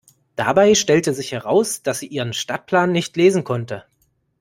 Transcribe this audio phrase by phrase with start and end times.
[0.35, 3.83] Dabei stellte sich heraus, dass sie ihren Stadtplan nicht lesen konnte.